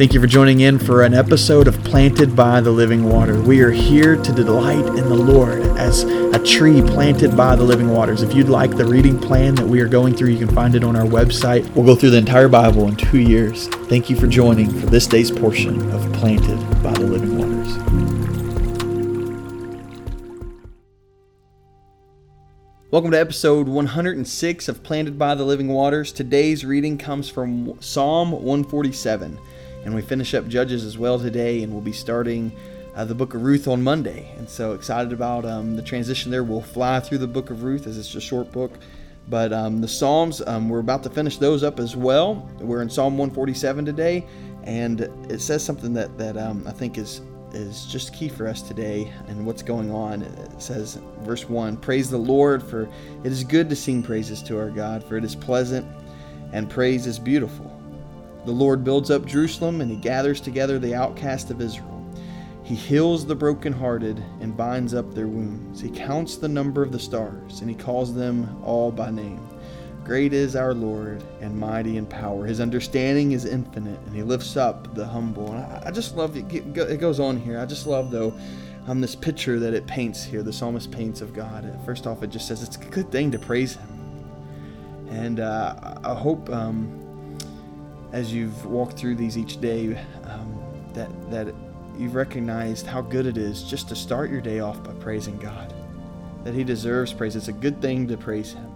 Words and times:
Thank 0.00 0.14
you 0.14 0.20
for 0.22 0.26
joining 0.26 0.60
in 0.60 0.78
for 0.78 1.02
an 1.02 1.12
episode 1.12 1.68
of 1.68 1.76
Planted 1.84 2.34
by 2.34 2.62
the 2.62 2.70
Living 2.70 3.04
Water. 3.04 3.38
We 3.38 3.60
are 3.60 3.70
here 3.70 4.16
to 4.16 4.32
delight 4.32 4.86
in 4.86 5.10
the 5.10 5.14
Lord 5.14 5.60
as 5.76 6.04
a 6.04 6.38
tree 6.42 6.80
planted 6.80 7.36
by 7.36 7.54
the 7.54 7.64
living 7.64 7.90
waters. 7.90 8.22
If 8.22 8.32
you'd 8.32 8.48
like 8.48 8.74
the 8.78 8.86
reading 8.86 9.18
plan 9.18 9.56
that 9.56 9.66
we 9.66 9.78
are 9.82 9.88
going 9.88 10.14
through, 10.16 10.30
you 10.30 10.38
can 10.38 10.54
find 10.54 10.74
it 10.74 10.84
on 10.84 10.96
our 10.96 11.04
website. 11.04 11.68
We'll 11.74 11.84
go 11.84 11.94
through 11.94 12.12
the 12.12 12.16
entire 12.16 12.48
Bible 12.48 12.88
in 12.88 12.96
two 12.96 13.20
years. 13.20 13.68
Thank 13.90 14.08
you 14.08 14.16
for 14.16 14.26
joining 14.26 14.70
for 14.70 14.86
this 14.86 15.06
day's 15.06 15.30
portion 15.30 15.90
of 15.90 16.10
Planted 16.14 16.58
by 16.82 16.92
the 16.92 17.00
Living 17.00 17.36
Waters. 17.36 17.76
Welcome 22.90 23.10
to 23.10 23.20
episode 23.20 23.68
106 23.68 24.68
of 24.68 24.82
Planted 24.82 25.18
by 25.18 25.34
the 25.34 25.44
Living 25.44 25.68
Waters. 25.68 26.10
Today's 26.10 26.64
reading 26.64 26.96
comes 26.96 27.28
from 27.28 27.78
Psalm 27.82 28.30
147. 28.32 29.38
And 29.84 29.94
we 29.94 30.02
finish 30.02 30.34
up 30.34 30.46
Judges 30.46 30.84
as 30.84 30.98
well 30.98 31.18
today, 31.18 31.62
and 31.62 31.72
we'll 31.72 31.82
be 31.82 31.92
starting 31.92 32.52
uh, 32.94 33.04
the 33.04 33.14
book 33.14 33.34
of 33.34 33.42
Ruth 33.42 33.68
on 33.68 33.82
Monday. 33.82 34.32
And 34.36 34.48
so 34.48 34.72
excited 34.72 35.12
about 35.12 35.44
um, 35.44 35.76
the 35.76 35.82
transition 35.82 36.30
there. 36.30 36.44
We'll 36.44 36.60
fly 36.60 37.00
through 37.00 37.18
the 37.18 37.26
book 37.26 37.50
of 37.50 37.62
Ruth 37.62 37.86
as 37.86 37.96
it's 37.96 38.14
a 38.14 38.20
short 38.20 38.52
book. 38.52 38.72
But 39.28 39.52
um, 39.52 39.80
the 39.80 39.88
Psalms, 39.88 40.42
um, 40.46 40.68
we're 40.68 40.80
about 40.80 41.02
to 41.04 41.10
finish 41.10 41.38
those 41.38 41.62
up 41.62 41.78
as 41.78 41.96
well. 41.96 42.48
We're 42.58 42.82
in 42.82 42.90
Psalm 42.90 43.16
147 43.16 43.84
today, 43.84 44.26
and 44.64 45.02
it 45.30 45.40
says 45.40 45.64
something 45.64 45.94
that, 45.94 46.18
that 46.18 46.36
um, 46.36 46.66
I 46.66 46.72
think 46.72 46.98
is 46.98 47.22
is 47.52 47.86
just 47.86 48.14
key 48.14 48.28
for 48.28 48.46
us 48.46 48.62
today 48.62 49.12
and 49.26 49.44
what's 49.44 49.62
going 49.62 49.90
on. 49.90 50.22
It 50.22 50.62
says, 50.62 51.00
verse 51.20 51.48
1 51.48 51.76
Praise 51.78 52.10
the 52.10 52.18
Lord, 52.18 52.62
for 52.62 52.82
it 53.24 53.32
is 53.32 53.44
good 53.44 53.68
to 53.70 53.76
sing 53.76 54.02
praises 54.02 54.42
to 54.44 54.58
our 54.58 54.70
God, 54.70 55.02
for 55.04 55.16
it 55.16 55.24
is 55.24 55.34
pleasant, 55.34 55.86
and 56.52 56.68
praise 56.68 57.06
is 57.06 57.18
beautiful. 57.18 57.79
The 58.44 58.52
Lord 58.52 58.84
builds 58.84 59.10
up 59.10 59.26
Jerusalem, 59.26 59.80
and 59.80 59.90
he 59.90 59.96
gathers 59.96 60.40
together 60.40 60.78
the 60.78 60.94
outcast 60.94 61.50
of 61.50 61.60
Israel. 61.60 61.96
He 62.62 62.74
heals 62.74 63.26
the 63.26 63.34
brokenhearted 63.34 64.22
and 64.40 64.56
binds 64.56 64.94
up 64.94 65.12
their 65.12 65.26
wounds. 65.26 65.80
He 65.80 65.90
counts 65.90 66.36
the 66.36 66.48
number 66.48 66.82
of 66.82 66.92
the 66.92 66.98
stars, 66.98 67.60
and 67.60 67.68
he 67.68 67.76
calls 67.76 68.14
them 68.14 68.62
all 68.64 68.92
by 68.92 69.10
name. 69.10 69.46
Great 70.04 70.32
is 70.32 70.56
our 70.56 70.72
Lord 70.72 71.22
and 71.40 71.58
mighty 71.58 71.96
in 71.96 72.06
power. 72.06 72.46
His 72.46 72.60
understanding 72.60 73.32
is 73.32 73.44
infinite, 73.44 73.98
and 74.06 74.14
he 74.14 74.22
lifts 74.22 74.56
up 74.56 74.94
the 74.94 75.06
humble. 75.06 75.52
And 75.52 75.64
I 75.84 75.90
just 75.90 76.16
love 76.16 76.36
it. 76.36 76.52
It 76.52 77.00
goes 77.00 77.20
on 77.20 77.36
here. 77.36 77.58
I 77.58 77.66
just 77.66 77.86
love 77.86 78.10
though 78.10 78.32
um, 78.86 79.00
this 79.00 79.14
picture 79.14 79.58
that 79.58 79.74
it 79.74 79.86
paints 79.86 80.24
here. 80.24 80.42
The 80.42 80.52
psalmist 80.52 80.90
paints 80.90 81.20
of 81.20 81.34
God. 81.34 81.78
First 81.84 82.06
off, 82.06 82.22
it 82.22 82.30
just 82.30 82.48
says 82.48 82.62
it's 82.62 82.76
a 82.76 82.84
good 82.86 83.12
thing 83.12 83.30
to 83.32 83.38
praise 83.38 83.74
Him, 83.74 85.08
and 85.10 85.40
uh, 85.40 85.98
I 86.02 86.14
hope. 86.14 86.48
Um, 86.50 86.99
as 88.12 88.32
you've 88.32 88.66
walked 88.66 88.98
through 88.98 89.16
these 89.16 89.38
each 89.38 89.60
day, 89.60 89.96
um, 90.24 90.60
that 90.94 91.30
that 91.30 91.54
you've 91.98 92.14
recognized 92.14 92.86
how 92.86 93.00
good 93.00 93.26
it 93.26 93.36
is 93.36 93.62
just 93.62 93.88
to 93.88 93.96
start 93.96 94.30
your 94.30 94.40
day 94.40 94.60
off 94.60 94.82
by 94.82 94.92
praising 94.94 95.38
God. 95.38 95.74
That 96.44 96.54
He 96.54 96.64
deserves 96.64 97.12
praise. 97.12 97.36
It's 97.36 97.48
a 97.48 97.52
good 97.52 97.80
thing 97.82 98.08
to 98.08 98.16
praise 98.16 98.52
Him. 98.52 98.72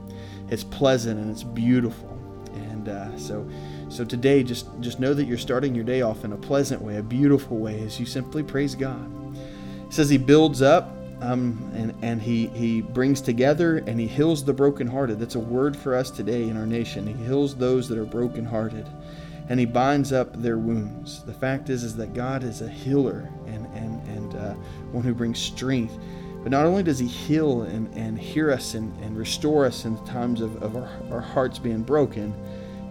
It's 0.50 0.64
pleasant 0.64 1.18
and 1.18 1.30
it's 1.30 1.42
beautiful. 1.42 2.10
And 2.54 2.88
uh, 2.88 3.16
so, 3.16 3.48
so 3.88 4.04
today, 4.04 4.42
just 4.42 4.66
just 4.80 5.00
know 5.00 5.14
that 5.14 5.24
you're 5.24 5.38
starting 5.38 5.74
your 5.74 5.84
day 5.84 6.02
off 6.02 6.24
in 6.24 6.32
a 6.32 6.36
pleasant 6.36 6.82
way, 6.82 6.98
a 6.98 7.02
beautiful 7.02 7.56
way, 7.56 7.82
as 7.82 7.98
you 7.98 8.06
simply 8.06 8.42
praise 8.42 8.74
God. 8.74 9.10
It 9.86 9.92
says 9.92 10.10
He 10.10 10.18
builds 10.18 10.62
up. 10.62 10.94
Um, 11.24 11.70
and 11.74 11.94
and 12.02 12.20
he, 12.20 12.48
he 12.48 12.82
brings 12.82 13.20
together 13.20 13.78
and 13.86 13.98
he 13.98 14.06
heals 14.06 14.44
the 14.44 14.52
brokenhearted. 14.52 15.18
That's 15.18 15.36
a 15.36 15.40
word 15.40 15.76
for 15.76 15.94
us 15.94 16.10
today 16.10 16.48
in 16.48 16.56
our 16.56 16.66
nation. 16.66 17.06
He 17.06 17.24
heals 17.24 17.56
those 17.56 17.88
that 17.88 17.98
are 17.98 18.04
brokenhearted 18.04 18.86
and 19.48 19.60
he 19.60 19.66
binds 19.66 20.12
up 20.12 20.40
their 20.40 20.58
wounds. 20.58 21.22
The 21.24 21.32
fact 21.32 21.68
is, 21.68 21.82
is 21.82 21.96
that 21.96 22.14
God 22.14 22.42
is 22.42 22.62
a 22.62 22.68
healer 22.68 23.28
and, 23.46 23.66
and, 23.74 24.08
and 24.08 24.34
uh, 24.36 24.54
one 24.92 25.04
who 25.04 25.14
brings 25.14 25.38
strength. 25.38 25.98
But 26.42 26.50
not 26.50 26.66
only 26.66 26.82
does 26.82 26.98
he 26.98 27.06
heal 27.06 27.62
and, 27.62 27.92
and 27.94 28.18
hear 28.18 28.50
us 28.50 28.74
and, 28.74 28.96
and 29.02 29.16
restore 29.16 29.64
us 29.64 29.84
in 29.84 29.96
the 29.96 30.02
times 30.02 30.40
of, 30.40 30.62
of 30.62 30.76
our, 30.76 30.90
our 31.10 31.20
hearts 31.20 31.58
being 31.58 31.82
broken, 31.82 32.34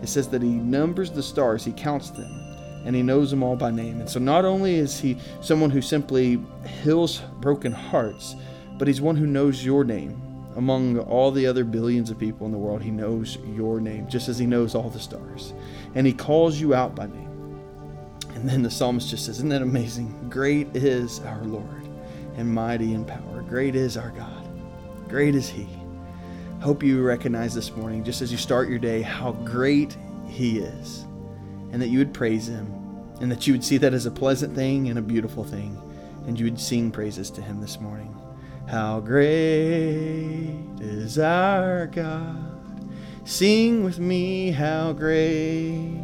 it 0.01 0.09
says 0.09 0.27
that 0.29 0.41
he 0.41 0.49
numbers 0.49 1.11
the 1.11 1.23
stars, 1.23 1.63
he 1.63 1.71
counts 1.71 2.09
them, 2.09 2.52
and 2.85 2.95
he 2.95 3.01
knows 3.01 3.29
them 3.29 3.43
all 3.43 3.55
by 3.55 3.71
name. 3.71 3.99
And 3.99 4.09
so 4.09 4.19
not 4.19 4.45
only 4.45 4.75
is 4.75 4.99
he 4.99 5.17
someone 5.41 5.69
who 5.69 5.81
simply 5.81 6.41
heals 6.83 7.21
broken 7.39 7.71
hearts, 7.71 8.35
but 8.77 8.87
he's 8.87 9.01
one 9.01 9.15
who 9.15 9.27
knows 9.27 9.63
your 9.63 9.83
name 9.83 10.21
among 10.55 10.99
all 10.99 11.31
the 11.31 11.47
other 11.47 11.63
billions 11.63 12.09
of 12.09 12.19
people 12.19 12.45
in 12.45 12.51
the 12.51 12.57
world, 12.57 12.81
He 12.81 12.91
knows 12.91 13.37
your 13.55 13.79
name, 13.79 14.07
just 14.07 14.29
as 14.29 14.37
He 14.37 14.45
knows 14.45 14.75
all 14.75 14.89
the 14.89 14.99
stars. 14.99 15.53
And 15.95 16.05
He 16.05 16.13
calls 16.13 16.59
you 16.59 16.73
out 16.73 16.95
by 16.95 17.07
name. 17.07 17.29
And 18.35 18.47
then 18.47 18.63
the 18.63 18.71
psalmist 18.71 19.09
just 19.09 19.25
says, 19.25 19.37
Isn't 19.37 19.49
that 19.49 19.61
amazing? 19.61 20.29
Great 20.29 20.75
is 20.75 21.19
our 21.21 21.43
Lord, 21.43 21.87
and 22.35 22.53
mighty 22.53 22.93
in 22.93 23.05
power. 23.05 23.41
Great 23.47 23.75
is 23.75 23.97
our 23.97 24.11
God. 24.11 24.47
Great 25.07 25.35
is 25.35 25.49
He. 25.49 25.67
Hope 26.61 26.83
you 26.83 27.01
recognize 27.01 27.53
this 27.53 27.75
morning, 27.75 28.03
just 28.03 28.21
as 28.21 28.31
you 28.31 28.37
start 28.37 28.69
your 28.69 28.79
day, 28.79 29.01
how 29.01 29.33
great 29.43 29.97
He 30.27 30.59
is, 30.59 31.05
and 31.73 31.81
that 31.81 31.89
you 31.89 31.97
would 31.97 32.13
praise 32.13 32.47
Him, 32.47 32.67
and 33.19 33.29
that 33.31 33.45
you 33.47 33.53
would 33.53 33.63
see 33.63 33.77
that 33.77 33.93
as 33.93 34.05
a 34.05 34.11
pleasant 34.11 34.55
thing 34.55 34.87
and 34.89 34.99
a 34.99 35.01
beautiful 35.01 35.43
thing, 35.43 35.77
and 36.27 36.39
you 36.39 36.45
would 36.45 36.59
sing 36.59 36.91
praises 36.91 37.29
to 37.31 37.41
Him 37.41 37.59
this 37.59 37.81
morning. 37.81 38.15
How 38.69 39.01
great 39.01 40.55
is 40.79 41.17
our 41.19 41.87
God. 41.87 42.51
Sing 43.25 43.83
with 43.83 43.99
me, 43.99 44.51
how 44.51 44.93
great, 44.93 45.97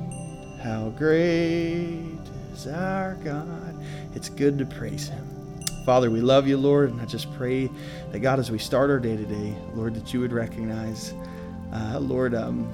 how 0.63 0.90
great 0.97 2.18
is 2.51 2.68
our 2.68 3.16
God. 3.24 3.75
It's 4.16 4.28
good 4.28 4.57
to 4.57 4.66
praise 4.66 5.07
Him. 5.07 5.25
Father, 5.86 6.09
we 6.09 6.19
love 6.19 6.47
you, 6.47 6.57
Lord, 6.57 6.91
and 6.91 7.00
I 7.00 7.06
just 7.06 7.31
pray 7.34 7.69
that 8.12 8.19
God, 8.19 8.40
as 8.40 8.50
we 8.51 8.57
start 8.57 8.90
our 8.90 9.00
day 9.00 9.16
today, 9.16 9.56
Lord, 9.74 9.94
that 9.96 10.13
you 10.13 10.19
would 10.19 10.34
recognize, 10.34 11.13
uh, 11.72 12.00
Lord, 12.00 12.34
um, 12.34 12.74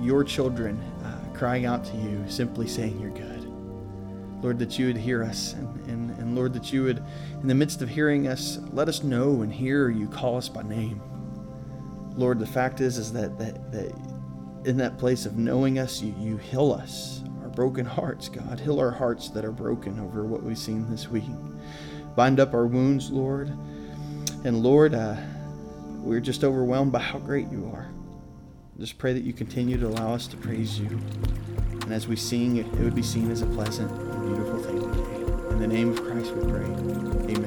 your 0.00 0.24
children 0.24 0.80
uh, 1.04 1.21
crying 1.42 1.66
out 1.66 1.84
to 1.84 1.96
you, 1.96 2.24
simply 2.28 2.68
saying 2.68 3.00
you're 3.00 3.10
good. 3.10 3.52
Lord, 4.44 4.60
that 4.60 4.78
you 4.78 4.86
would 4.86 4.96
hear 4.96 5.24
us, 5.24 5.54
and, 5.54 5.88
and, 5.88 6.10
and 6.20 6.36
Lord, 6.36 6.52
that 6.52 6.72
you 6.72 6.84
would, 6.84 7.02
in 7.40 7.48
the 7.48 7.54
midst 7.56 7.82
of 7.82 7.88
hearing 7.88 8.28
us, 8.28 8.60
let 8.70 8.88
us 8.88 9.02
know 9.02 9.42
and 9.42 9.52
hear 9.52 9.90
you 9.90 10.06
call 10.06 10.36
us 10.36 10.48
by 10.48 10.62
name. 10.62 11.02
Lord, 12.14 12.38
the 12.38 12.46
fact 12.46 12.80
is, 12.80 12.96
is 12.96 13.12
that, 13.14 13.40
that, 13.40 13.72
that 13.72 13.92
in 14.64 14.76
that 14.76 14.98
place 14.98 15.26
of 15.26 15.36
knowing 15.36 15.80
us, 15.80 16.00
you, 16.00 16.14
you 16.16 16.36
heal 16.36 16.70
us, 16.70 17.24
our 17.42 17.48
broken 17.48 17.86
hearts, 17.86 18.28
God. 18.28 18.60
Heal 18.60 18.78
our 18.78 18.92
hearts 18.92 19.28
that 19.30 19.44
are 19.44 19.50
broken 19.50 19.98
over 19.98 20.22
what 20.24 20.44
we've 20.44 20.56
seen 20.56 20.88
this 20.88 21.08
week. 21.08 21.24
Bind 22.14 22.38
up 22.38 22.54
our 22.54 22.68
wounds, 22.68 23.10
Lord. 23.10 23.48
And 24.44 24.62
Lord, 24.62 24.94
uh, 24.94 25.16
we're 26.04 26.20
just 26.20 26.44
overwhelmed 26.44 26.92
by 26.92 27.00
how 27.00 27.18
great 27.18 27.50
you 27.50 27.68
are. 27.74 27.90
Just 28.78 28.98
pray 28.98 29.12
that 29.12 29.22
you 29.22 29.32
continue 29.32 29.78
to 29.78 29.86
allow 29.86 30.14
us 30.14 30.26
to 30.28 30.36
praise 30.36 30.80
you. 30.80 30.88
And 31.82 31.92
as 31.92 32.08
we 32.08 32.16
sing, 32.16 32.56
it 32.56 32.66
would 32.72 32.94
be 32.94 33.02
seen 33.02 33.30
as 33.30 33.42
a 33.42 33.46
pleasant 33.46 33.90
and 33.90 34.26
beautiful 34.26 34.62
thing 34.62 34.80
today. 34.80 35.52
In 35.52 35.58
the 35.60 35.66
name 35.66 35.90
of 35.90 36.02
Christ 36.02 36.32
we 36.32 36.50
pray. 36.50 36.64
Amen. 36.64 37.41